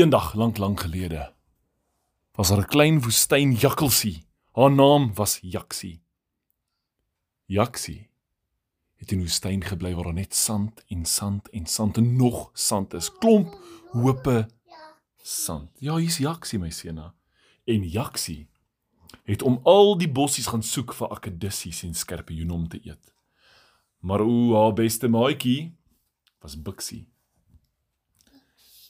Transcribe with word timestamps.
Eendag 0.00 0.34
lank 0.34 0.56
lank 0.56 0.80
gelede 0.80 1.34
was 2.32 2.48
daar 2.48 2.62
'n 2.62 2.72
klein 2.74 3.02
woestyn 3.02 3.52
jakkalsie. 3.52 4.24
Haar 4.52 4.72
naam 4.72 5.14
was 5.14 5.38
Jaksie. 5.42 6.02
Jaksie 7.44 8.10
het 8.96 9.12
in 9.12 9.18
die 9.18 9.26
woestyn 9.26 9.64
gebly 9.64 9.94
waar 9.94 10.04
daar 10.04 10.12
net 10.12 10.34
sand 10.34 10.84
en 10.86 11.04
sand 11.04 11.50
en 11.50 11.66
sand 11.66 11.96
en 11.96 12.16
nog 12.16 12.50
sand 12.52 12.94
is. 12.94 13.12
Klomp 13.18 13.58
hope 13.92 14.48
sand. 15.22 15.70
Ja, 15.78 15.96
hier's 15.96 16.18
Jaksie 16.18 16.58
my 16.58 16.70
seuna. 16.70 17.14
En 17.64 17.88
Jaksie 17.88 18.48
het 19.24 19.42
om 19.42 19.60
al 19.62 19.98
die 19.98 20.12
bossies 20.12 20.46
gaan 20.46 20.62
soek 20.62 20.94
vir 20.94 21.08
akedisies 21.08 21.82
en 21.82 21.94
skerpioene 21.94 22.52
om 22.52 22.68
te 22.68 22.80
eet. 22.84 23.14
Maar 23.98 24.20
o, 24.20 24.54
haar 24.54 24.72
beste 24.72 25.08
maatjie 25.08 25.76
was 26.38 26.62
Bixie. 26.62 27.09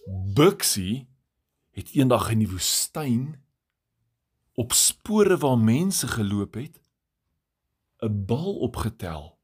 Bixie 0.07 1.09
het 1.77 1.93
eendag 1.93 2.31
in 2.31 2.39
die 2.39 2.51
woestyn 2.51 3.41
op 4.55 4.73
spore 4.73 5.37
waar 5.41 5.59
mense 5.59 6.09
geloop 6.09 6.55
het 6.55 6.81
'n 8.03 8.25
bal 8.27 8.55
opgetel. 8.59 9.39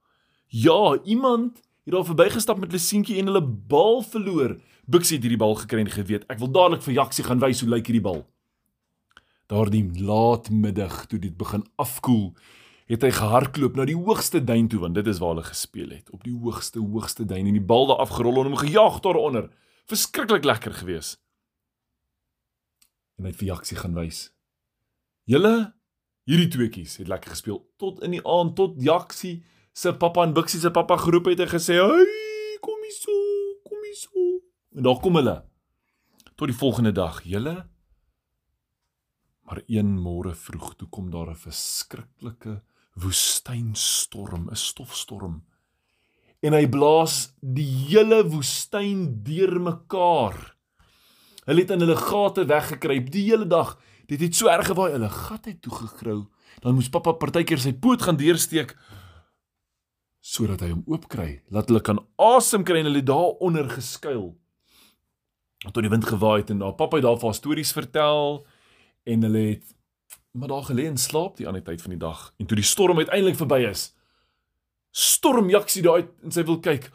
Ja, 0.46 0.98
iemand 1.04 1.56
het 1.84 1.94
daar 1.94 2.04
verbygestap 2.04 2.58
met 2.58 2.72
'n 2.72 2.78
seentjie 2.78 3.18
en 3.18 3.26
hulle 3.26 3.42
bal 3.42 4.02
verloor. 4.02 4.60
Bixie 4.86 5.16
het 5.16 5.22
hierdie 5.22 5.38
bal 5.38 5.54
gekry 5.54 5.80
en 5.80 5.90
geweet, 5.90 6.24
ek 6.26 6.38
wil 6.38 6.50
dadelik 6.50 6.82
vir 6.82 6.94
Jaksie 6.94 7.24
gaan 7.24 7.38
wys 7.38 7.60
hoe 7.60 7.68
lyk 7.68 7.86
hierdie 7.86 8.02
bal. 8.02 8.26
Daardie 9.46 10.00
laatmiddag 10.00 11.06
toe 11.06 11.18
dit 11.18 11.36
begin 11.36 11.66
afkoel, 11.76 12.34
het 12.86 13.02
hy 13.02 13.10
gehardloop 13.10 13.76
na 13.76 13.84
die 13.84 13.96
hoogste 13.96 14.44
duin 14.44 14.68
toe 14.68 14.80
want 14.80 14.94
dit 14.94 15.06
is 15.06 15.18
waar 15.18 15.28
hulle 15.28 15.42
gespeel 15.42 15.90
het, 15.90 16.10
op 16.10 16.24
die 16.24 16.38
hoogste 16.38 16.78
hoogste 16.78 17.24
duin 17.24 17.46
en 17.46 17.52
die 17.52 17.64
bal 17.64 17.86
daar 17.86 17.96
afgerol 17.96 18.38
en 18.38 18.50
hom 18.50 18.56
gejaag 18.56 19.00
daaronder. 19.00 19.50
Verskriklik 19.86 20.44
lekker 20.44 20.74
geweest 20.74 21.20
en 23.16 23.24
hy 23.24 23.32
het 23.32 23.40
vir 23.40 23.48
Jaksie 23.48 23.78
gaan 23.80 23.94
wys. 23.96 24.26
Julle 25.30 25.72
hierdie 26.28 26.50
tweeetjies 26.52 26.98
het 27.00 27.08
lekker 27.08 27.32
gespeel 27.32 27.62
tot 27.80 28.02
in 28.04 28.16
die 28.16 28.24
aand 28.28 28.56
tot 28.58 28.76
Jaksie 28.82 29.38
se 29.76 29.92
pappa 29.96 30.26
en 30.26 30.34
Bixie 30.36 30.60
se 30.60 30.72
pappa 30.72 30.98
geroep 31.00 31.30
het 31.30 31.40
en 31.40 31.48
gesê, 31.48 31.80
"Hey, 31.80 32.58
kom 32.60 32.82
hier 32.82 32.92
so, 32.92 33.12
kom 33.64 33.78
hier 33.82 33.94
so." 33.94 34.40
En 34.76 34.82
daar 34.82 35.00
kom 35.00 35.14
hulle. 35.16 35.44
Tot 36.36 36.48
die 36.48 36.56
volgende 36.56 36.92
dag, 36.92 37.22
julle 37.24 37.68
Maar 39.46 39.62
een 39.66 39.92
môre 40.02 40.34
vroeg 40.34 40.74
toe 40.74 40.88
kom 40.88 41.10
daar 41.10 41.30
'n 41.30 41.36
verskriklike 41.36 42.62
woestynstorm, 42.94 44.48
'n 44.50 44.56
stofstorm. 44.56 45.46
En 46.44 46.52
hy 46.52 46.66
blaas 46.68 47.32
die 47.40 47.68
hele 47.88 48.22
woestyn 48.28 49.22
deurmekaar. 49.24 50.36
Hulle 51.46 51.62
het 51.62 51.72
in 51.74 51.84
hulle 51.84 51.96
gate 51.98 52.44
weggekruip 52.50 53.10
die 53.14 53.24
hele 53.30 53.46
dag. 53.46 53.76
Dit 54.10 54.20
het 54.22 54.34
so 54.34 54.50
erg 54.50 54.68
gewaai, 54.70 54.92
hulle 54.92 55.10
gat 55.10 55.46
het 55.48 55.62
toegegrou. 55.62 56.24
Dan 56.62 56.76
moes 56.76 56.90
pappa 56.90 57.14
partykeer 57.16 57.60
sy 57.62 57.72
poot 57.72 58.02
gaan 58.02 58.18
deursteek 58.20 58.76
sodat 60.26 60.64
hy 60.64 60.72
hom 60.72 60.82
oopkry, 60.90 61.44
laat 61.54 61.68
hulle 61.70 61.78
kan 61.86 62.00
asem 62.18 62.64
kry 62.66 62.80
en 62.80 62.88
hulle 62.88 63.04
daaronder 63.06 63.68
geskuil. 63.70 64.32
Tot 65.62 65.84
die 65.84 65.90
wind 65.92 66.06
gewaai 66.06 66.40
het 66.40 66.50
en 66.50 66.64
daar 66.64 66.74
pappa 66.74 66.98
het 66.98 67.06
daar 67.06 67.20
vir 67.22 67.36
stories 67.38 67.70
vertel 67.76 68.40
en 69.06 69.22
hulle 69.22 69.44
het 69.52 69.76
maar 70.36 70.50
daar 70.50 70.66
gelê 70.66 70.84
en 70.90 70.98
slaap 71.00 71.38
die 71.38 71.46
ander 71.48 71.62
tyd 71.64 71.80
van 71.80 71.94
die 71.94 72.00
dag. 72.02 72.26
En 72.36 72.46
toe 72.46 72.58
die 72.58 72.66
storm 72.66 72.98
uiteindelik 72.98 73.38
verby 73.38 73.62
is, 73.70 73.94
storm 74.96 75.50
Jaksie 75.52 75.82
daar 75.84 76.00
uit 76.00 76.12
en 76.24 76.32
sy 76.32 76.44
wil 76.48 76.60
kyk. 76.64 76.88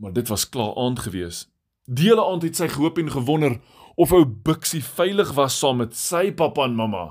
Maar 0.00 0.14
dit 0.16 0.28
was 0.32 0.48
klaar 0.48 0.76
aand 0.80 1.02
gewees. 1.04 1.44
Die 1.84 2.08
hele 2.08 2.24
aand 2.24 2.46
het 2.46 2.56
sy 2.56 2.70
gehoop 2.72 2.98
en 2.98 3.12
gewonder 3.12 3.58
of 4.00 4.12
ou 4.16 4.24
Bixie 4.24 4.82
veilig 4.84 5.34
was 5.36 5.58
saam 5.60 5.82
met 5.82 5.96
sy 5.96 6.30
pappa 6.36 6.64
en 6.64 6.76
mamma. 6.78 7.04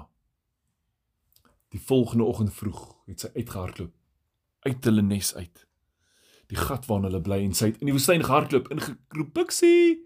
Die 1.73 1.81
volgende 1.81 2.25
oggend 2.25 2.53
vroeg 2.53 2.81
het 3.05 3.21
sy 3.21 3.29
uitgehardloop 3.35 3.93
uit 4.65 4.89
hulle 4.89 5.05
nes 5.05 5.31
uit. 5.35 5.65
Die 6.49 6.57
gat 6.57 6.89
waarin 6.89 7.09
hulle 7.09 7.21
bly 7.21 7.39
en 7.45 7.53
sy 7.57 7.71
het 7.71 7.81
in 7.81 7.89
die 7.89 7.95
woestyn 7.95 8.25
gehardloop 8.25 8.71
en 8.73 8.81
geroep 8.81 9.33
Bixie. 9.37 10.01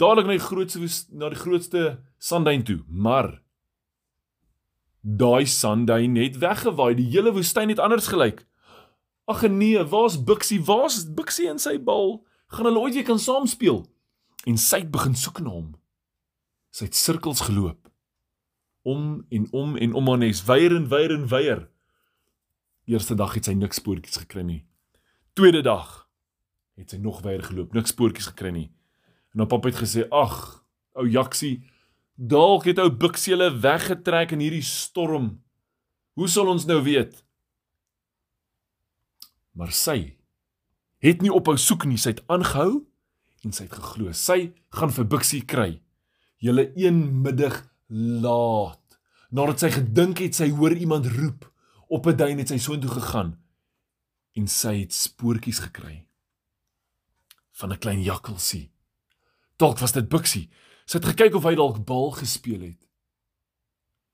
Dadelik 0.00 0.26
na 0.26 0.38
die 0.38 0.42
grootste 0.42 0.90
na 1.14 1.30
die 1.30 1.38
grootste 1.38 1.86
sandduin 2.18 2.66
toe, 2.66 2.80
maar 2.88 3.36
daai 5.00 5.46
sandduin 5.46 6.18
het 6.18 6.38
weggewaai. 6.42 6.94
Die 6.98 7.10
hele 7.14 7.34
woestyn 7.36 7.70
het 7.70 7.82
anders 7.82 8.10
gelyk. 8.10 8.46
Ag 9.30 9.46
nee, 9.48 9.78
waar's 9.92 10.18
Bixie? 10.18 10.58
Waar's 10.66 11.04
Bixie 11.14 11.48
en 11.52 11.62
sy 11.62 11.76
bal? 11.78 12.18
Gaan 12.50 12.66
hulle 12.66 12.82
ooit 12.82 12.96
weer 12.98 13.06
kan 13.06 13.20
saam 13.22 13.46
speel? 13.46 13.84
en 14.48 14.56
sy 14.60 14.84
het 14.84 14.92
begin 14.92 15.16
soek 15.18 15.40
na 15.44 15.52
hom. 15.52 15.72
Sy 16.72 16.88
het 16.88 16.98
sirkels 16.98 17.44
geloop 17.48 17.88
om 18.88 19.26
en 19.28 19.44
om 19.52 19.74
en 19.76 19.92
om 19.98 20.06
aan 20.08 20.22
nes 20.24 20.40
weier 20.48 20.72
en 20.72 20.86
weier 20.88 21.12
en 21.12 21.26
weier. 21.28 21.66
Eerste 22.88 23.14
dag 23.14 23.34
het 23.36 23.50
sy 23.50 23.54
niks 23.54 23.80
spoortjies 23.82 24.22
gekry 24.22 24.44
nie. 24.46 24.62
Tweede 25.36 25.60
dag 25.66 26.06
het 26.80 26.94
sy 26.94 27.00
nog 27.02 27.20
weier 27.26 27.42
geloop, 27.44 27.74
niks 27.76 27.92
spoortjies 27.92 28.30
gekry 28.32 28.54
nie. 28.54 28.70
En 29.34 29.42
haar 29.42 29.50
pappa 29.52 29.68
het 29.68 29.82
gesê: 29.82 30.06
"Ag, 30.08 30.64
ou 30.96 31.04
Jaksie, 31.06 31.60
dalk 32.16 32.64
het 32.64 32.80
ou 32.80 32.88
Bixie 32.90 33.36
hulle 33.36 33.52
weggetrek 33.52 34.32
in 34.32 34.40
hierdie 34.40 34.64
storm. 34.64 35.42
Hoe 36.16 36.28
sal 36.28 36.48
ons 36.48 36.64
nou 36.64 36.80
weet?" 36.82 37.20
Maar 39.60 39.74
sy 39.76 39.98
het 41.04 41.20
nie 41.20 41.32
ophou 41.32 41.58
soek 41.60 41.84
nie, 41.88 41.98
sy 42.00 42.14
het 42.14 42.22
aangehou 42.32 42.86
en 43.44 43.52
sy 43.52 43.66
het 43.66 43.76
geglo 43.76 44.12
sy 44.16 44.38
gaan 44.76 44.92
vir 44.96 45.08
Bixie 45.12 45.44
kry. 45.44 45.70
Julle 46.40 46.70
een 46.80 47.00
middag 47.20 47.58
laat 47.92 48.96
nadat 49.30 49.60
sy 49.62 49.70
gedink 49.74 50.22
het 50.24 50.38
sy 50.38 50.48
hoor 50.56 50.72
iemand 50.72 51.10
roep 51.12 51.44
op 51.92 52.06
'n 52.06 52.16
duin 52.16 52.40
het 52.40 52.48
sy 52.48 52.58
soontoe 52.58 52.90
gegaan 52.90 53.36
en 54.34 54.48
sy 54.48 54.80
het 54.80 54.94
spoortjies 54.94 55.60
gekry 55.68 56.06
van 57.60 57.72
'n 57.72 57.78
klein 57.78 58.02
jakkalsie. 58.02 58.72
Dalk 59.56 59.78
was 59.78 59.92
dit 59.92 60.08
Bixie. 60.08 60.48
Sy 60.86 60.98
het 60.98 61.06
gekyk 61.06 61.34
of 61.34 61.44
hy 61.44 61.54
dalk 61.54 61.84
bal 61.84 62.10
gespeel 62.10 62.60
het. 62.60 62.88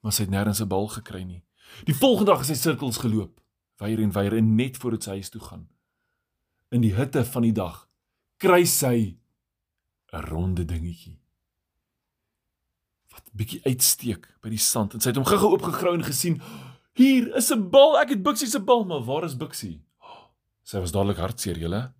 Maar 0.02 0.12
sy 0.12 0.22
het 0.22 0.30
nêrens 0.30 0.60
'n 0.60 0.68
bal 0.68 0.88
gekry 0.88 1.22
nie. 1.22 1.42
Die 1.84 1.94
volgende 1.94 2.30
dag 2.30 2.38
het 2.38 2.46
sy 2.46 2.54
sirkels 2.54 2.96
geloop, 2.96 3.40
weier 3.80 4.00
en 4.02 4.12
weier 4.12 4.36
en 4.36 4.54
net 4.56 4.76
voor 4.80 4.96
dit 4.96 5.06
sy 5.06 5.18
huis 5.20 5.30
toe 5.32 5.40
gaan. 5.40 5.66
In 6.74 6.82
die 6.84 6.94
hitte 6.96 7.24
van 7.24 7.46
die 7.46 7.54
dag 7.56 7.84
kry 8.42 8.64
sy 8.64 9.16
'n 10.12 10.24
ronde 10.30 10.64
dingetjie. 10.64 11.18
Wat 13.12 13.30
bietjie 13.32 13.62
uitsteek 13.64 14.28
by 14.42 14.48
die 14.48 14.58
sand 14.58 14.94
en 14.94 15.00
sy 15.00 15.08
het 15.08 15.16
hom 15.16 15.24
gou-gou 15.24 15.52
oopgegrou 15.52 15.94
en 15.94 16.04
gesien 16.04 16.40
hier 16.94 17.34
is 17.36 17.50
'n 17.52 17.70
bal. 17.70 17.98
Ek 17.98 18.08
het 18.08 18.22
Bixie 18.22 18.48
se 18.48 18.60
bal 18.60 18.84
maar 18.84 19.04
waar 19.04 19.24
is 19.24 19.36
Bixie? 19.36 19.82
Sy 20.62 20.78
was 20.78 20.92
dadelik 20.92 21.18
hartseer 21.18 21.58
julle. 21.58 21.92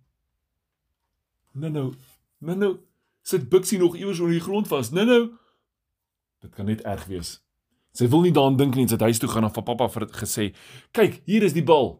Nou 1.53 1.71
nou 1.71 1.93
nou 2.39 2.57
nou 2.57 2.79
sit 3.21 3.49
Bixie 3.49 3.79
nog 3.79 3.95
iewers 3.95 4.19
onder 4.19 4.33
die 4.33 4.43
grond 4.43 4.67
vas. 4.67 4.91
Nou 4.91 5.05
nou. 5.05 5.37
Dit 6.41 6.55
kan 6.55 6.65
net 6.65 6.81
erg 6.81 7.05
wees 7.05 7.46
sy 7.97 8.09
wil 8.11 8.21
nie 8.25 8.33
daaraan 8.35 8.59
dink 8.59 8.75
nie 8.77 8.87
sy 8.87 8.97
het 8.99 9.07
huis 9.09 9.21
toe 9.23 9.29
gaan 9.31 9.47
en 9.47 9.53
vir 9.53 9.65
pappa 9.65 9.89
vir 9.93 10.07
gesê 10.19 10.51
kyk 10.93 11.21
hier 11.25 11.45
is 11.47 11.57
die 11.57 11.65
bal 11.65 11.97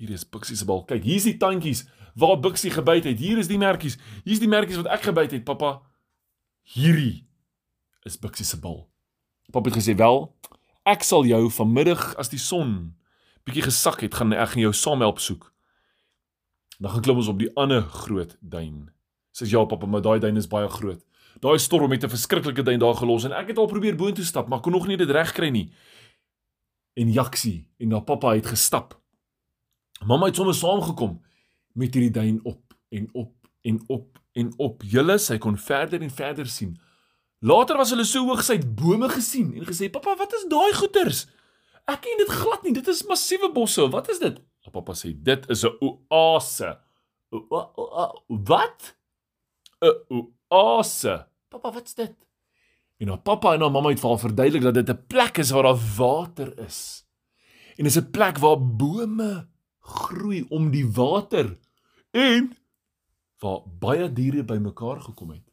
hier 0.00 0.10
is 0.16 0.24
Bixie 0.24 0.56
se 0.56 0.66
bal 0.68 0.82
kyk 0.88 1.04
hier 1.04 1.20
is 1.20 1.28
die 1.28 1.38
tandjies 1.38 1.84
waar 2.14 2.40
Bixie 2.40 2.70
gebyt 2.70 3.04
het. 3.04 3.18
Hier 3.18 3.38
is 3.38 3.46
die 3.50 3.58
merkies. 3.58 3.98
Hier's 4.24 4.42
die 4.42 4.48
merkies 4.48 4.78
wat 4.80 4.90
ek 4.94 5.08
gebyt 5.10 5.34
het, 5.34 5.44
pappa. 5.46 5.80
Hierdie 6.74 7.26
is 8.06 8.18
Bixie 8.20 8.46
se 8.46 8.58
bal. 8.60 8.86
Pappa 9.52 9.70
het 9.70 9.78
gesê, 9.78 9.96
"Wel, 9.96 10.34
ek 10.86 11.02
sal 11.02 11.24
jou 11.24 11.50
vanmiddag 11.50 12.14
as 12.16 12.28
die 12.28 12.38
son 12.38 12.94
bietjie 13.44 13.62
gesak 13.62 14.00
het, 14.00 14.14
gaan 14.14 14.32
ek 14.32 14.48
gaan 14.48 14.62
jou 14.62 14.72
saam 14.72 15.00
help 15.00 15.18
soek." 15.18 15.52
Dan 16.80 16.90
gaan 16.90 17.02
klim 17.02 17.16
ons 17.16 17.28
op 17.28 17.38
die 17.38 17.56
ander 17.56 17.82
groot 17.82 18.36
duin. 18.40 18.90
Sê 19.32 19.46
ja, 19.46 19.64
pappa, 19.64 19.86
maar 19.86 20.02
daai 20.02 20.20
duin 20.20 20.36
is 20.36 20.46
baie 20.46 20.68
groot. 20.68 21.04
Daai 21.40 21.58
storm 21.58 21.90
het 21.90 22.04
'n 22.04 22.08
verskriklike 22.08 22.62
duin 22.62 22.78
daar 22.78 22.94
gelos 22.94 23.24
en 23.24 23.32
ek 23.32 23.48
het 23.48 23.58
al 23.58 23.66
probeer 23.66 23.96
boontoe 23.96 24.24
stap, 24.24 24.48
maar 24.48 24.60
kon 24.60 24.72
nog 24.72 24.86
nie 24.86 24.96
dit 24.96 25.10
reg 25.10 25.32
kry 25.32 25.48
nie. 25.48 25.72
En 26.94 27.12
Jaksie 27.12 27.68
en 27.78 27.90
haar 27.90 28.04
pappa 28.04 28.34
het 28.34 28.46
gestap. 28.46 29.00
Mamma 30.04 30.26
het 30.26 30.36
sommer 30.36 30.54
saamgekom 30.54 31.22
met 31.72 31.94
hierdie 31.94 32.10
duin 32.10 32.40
op 32.44 32.74
en 32.88 33.08
op 33.12 33.32
en 33.62 33.82
op 33.86 34.18
en 34.32 34.52
op. 34.56 34.82
Julle 34.82 35.18
sy 35.18 35.38
kon 35.38 35.58
verder 35.58 36.02
en 36.02 36.10
verder 36.10 36.46
sien. 36.46 36.80
Later 37.38 37.76
was 37.76 37.90
hulle 37.90 38.04
so 38.04 38.26
hoog 38.26 38.42
sy 38.42 38.52
het 38.52 38.74
bome 38.74 39.08
gesien 39.08 39.54
en 39.54 39.66
gesê: 39.66 39.90
"Pappa, 39.90 40.16
wat 40.16 40.32
is 40.32 40.46
daai 40.48 40.72
goeters?" 40.72 41.26
Ek 41.84 42.00
ken 42.00 42.16
dit 42.16 42.28
glad 42.28 42.62
nie. 42.62 42.72
Dit 42.72 42.88
is 42.88 43.04
massiewe 43.04 43.52
bosse. 43.52 43.88
Wat 43.90 44.08
is 44.08 44.18
dit? 44.18 44.40
Pappa 44.72 44.92
sê: 44.92 45.12
"Dit 45.22 45.50
is 45.50 45.64
'n 45.64 45.98
oase." 46.08 46.78
Wat? 48.28 48.96
'n 49.82 50.34
Oase. 50.54 51.26
Pappa, 51.54 51.70
wat's 51.70 51.94
dit? 51.94 52.14
En 52.98 53.08
haar 53.08 53.20
pappa 53.22 53.52
en 53.54 53.62
haar 53.62 53.70
mamma 53.70 53.92
het 53.92 54.00
vir 54.02 54.10
haar 54.10 54.22
verduidelik 54.24 54.62
dat 54.66 54.74
dit 54.74 54.90
'n 54.90 55.06
plek 55.06 55.38
is 55.38 55.50
waar 55.50 55.62
daar 55.62 55.82
water 55.96 56.58
is. 56.58 57.06
En 57.76 57.84
dis 57.84 57.98
'n 57.98 58.10
plek 58.10 58.38
waar 58.38 58.58
bome 58.58 59.46
groei 59.80 60.46
om 60.48 60.70
die 60.70 60.86
water 60.90 61.58
en 62.10 62.56
waar 63.38 63.60
baie 63.78 64.12
diere 64.12 64.44
bymekaar 64.44 65.00
gekom 65.00 65.30
het. 65.30 65.52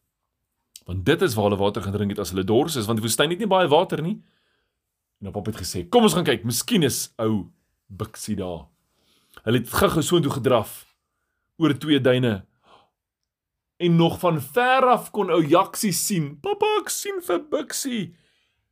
Want 0.86 1.06
dit 1.06 1.22
is 1.22 1.34
waar 1.34 1.44
hulle 1.44 1.58
water 1.58 1.82
gaan 1.82 1.92
drink 1.92 2.10
het 2.10 2.20
as 2.20 2.30
hulle 2.30 2.44
dors 2.44 2.76
is, 2.76 2.86
want 2.86 2.98
die 2.98 3.08
woestyn 3.08 3.30
het 3.30 3.40
nie 3.40 3.48
baie 3.48 3.68
water 3.68 4.02
nie. 4.02 4.24
En 5.20 5.28
op 5.28 5.34
pap 5.34 5.46
het 5.46 5.62
gesê, 5.62 5.90
"Kom 5.90 6.04
ons 6.04 6.14
gaan 6.14 6.24
kyk, 6.24 6.44
miskien 6.44 6.84
is 6.84 7.14
ou 7.18 7.52
Bixie 7.88 8.36
daar." 8.36 8.68
Hulle 9.44 9.58
het 9.58 9.70
gou-gou 9.70 10.02
soontoe 10.02 10.32
gedraf 10.32 10.96
oor 11.58 11.78
twee 11.78 12.02
duine. 12.02 12.46
En 13.82 13.96
nog 13.96 14.20
van 14.20 14.42
ver 14.42 14.86
af 14.86 15.10
kon 15.12 15.32
ou 15.34 15.42
Jaksie 15.42 15.92
sien. 15.92 16.40
"Pappa, 16.40 16.66
ek 16.82 16.90
sien 16.90 17.22
vir 17.22 17.40
Bixie." 17.50 18.16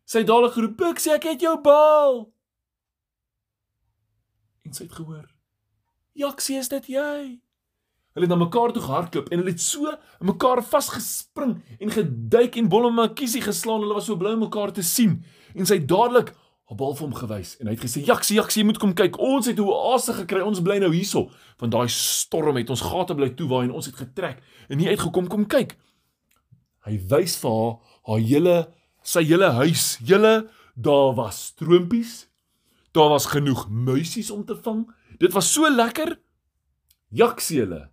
Sy 0.05 0.17
het 0.17 0.27
dadelik 0.27 0.53
geroep, 0.53 0.77
"Bixie, 0.77 1.13
ek 1.13 1.23
het 1.23 1.41
jou 1.41 1.61
bal." 1.61 2.33
En 4.65 4.73
sy 4.73 4.83
het 4.83 4.93
gehoor, 4.93 5.25
"Jaksie, 6.13 6.57
is 6.57 6.67
dit 6.67 6.85
jy?" 6.87 7.41
Hulle 8.13 8.25
het 8.25 8.29
na 8.29 8.45
mekaar 8.45 8.71
toe 8.71 8.81
gehardloop 8.81 9.29
en 9.29 9.37
hulle 9.37 9.51
het 9.51 9.61
so 9.61 9.87
in 9.87 10.25
mekaar 10.25 10.63
vasgespring 10.63 11.63
en 11.79 11.91
geduik 11.91 12.55
en 12.55 12.69
bolle 12.69 12.91
makiesie 12.91 13.41
geslaan. 13.41 13.81
Hulle 13.81 13.93
was 13.93 14.05
so 14.05 14.17
bly 14.17 14.33
om 14.33 14.39
mekaar 14.39 14.71
te 14.71 14.81
sien. 14.81 15.23
En 15.55 15.65
sy 15.65 15.77
het 15.79 15.87
dadelik 15.87 16.33
op 16.69 16.77
bal 16.77 16.93
vir 16.93 17.07
hom 17.07 17.15
gewys 17.17 17.55
en 17.57 17.67
hy 17.67 17.73
het 17.73 17.81
gesê: 17.81 18.03
"Jaksie, 18.05 18.37
Jaksie, 18.37 18.61
jy 18.61 18.65
moet 18.69 18.77
kom 18.77 18.93
kyk. 18.93 19.17
Ons 19.17 19.47
het 19.49 19.57
'n 19.57 19.65
oase 19.65 20.13
gekry. 20.13 20.41
Ons 20.41 20.61
bly 20.61 20.77
nou 20.77 20.93
hierso. 20.93 21.31
Want 21.57 21.71
daai 21.71 21.89
storm 21.89 22.55
het 22.55 22.69
ons 22.69 22.81
gate 22.81 23.15
bly 23.15 23.29
toewaai 23.29 23.65
en 23.67 23.71
ons 23.71 23.85
het 23.85 23.95
getrek 23.95 24.41
en 24.69 24.77
nie 24.77 24.87
uitgekom 24.87 25.27
kom 25.27 25.47
kyk." 25.47 25.77
Hy 26.85 26.99
wys 27.09 27.37
vir 27.37 27.51
haar 27.51 27.79
haar 28.05 28.19
hele 28.19 28.73
sy 29.03 29.23
hele 29.23 29.51
huis. 29.51 29.97
Julle 30.03 30.49
daar 30.75 31.15
was 31.15 31.45
stroompies. 31.45 32.27
Daar 32.91 33.09
was 33.09 33.25
genoeg 33.25 33.69
muisies 33.69 34.31
om 34.31 34.45
te 34.45 34.55
vang. 34.55 34.87
Dit 35.17 35.33
was 35.33 35.51
so 35.53 35.69
lekker. 35.69 36.19
Jaksie 37.09 37.59
hulle 37.59 37.89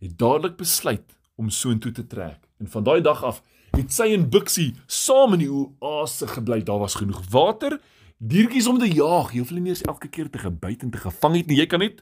het 0.00 0.18
dadelik 0.18 0.56
besluit 0.56 1.16
om 1.36 1.50
soontoe 1.50 1.92
te 1.92 2.06
trek. 2.06 2.48
En 2.64 2.70
van 2.70 2.84
daai 2.84 3.00
dag 3.04 3.20
af 3.24 3.42
het 3.76 3.92
sy 3.92 4.06
en 4.14 4.28
Bixie 4.32 4.72
saam 4.88 5.34
in 5.36 5.42
die 5.42 5.50
oase 5.52 6.28
gebly. 6.30 6.62
Daar 6.64 6.80
was 6.80 6.96
genoeg 6.96 7.20
water, 7.30 7.76
diertjies 8.16 8.68
om 8.70 8.78
te 8.80 8.88
jaag. 8.88 9.34
Jy 9.34 9.42
hoef 9.42 9.52
hulle 9.52 9.64
nie 9.64 9.74
eens 9.74 9.84
elke 9.84 10.08
keer 10.08 10.30
te 10.32 10.40
gebyt 10.40 10.86
en 10.86 10.92
te 10.94 11.02
gevang 11.02 11.36
het 11.36 11.50
nie. 11.50 11.58
Jy 11.60 11.66
kan 11.68 11.84
net 11.84 12.00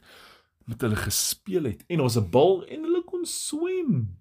met 0.69 0.81
hulle 0.85 0.95
gespeel 0.95 1.67
het 1.67 1.83
en 1.91 2.05
ons 2.05 2.15
'n 2.15 2.29
bal 2.31 2.63
en 2.63 2.87
hulle 2.87 3.03
kon 3.03 3.25
swem. 3.25 4.15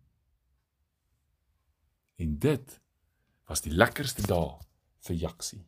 En 2.18 2.38
dit 2.38 2.80
was 3.46 3.60
die 3.60 3.72
lekkerste 3.72 4.26
dae 4.26 4.58
vir 5.06 5.16
Jaksie. 5.16 5.62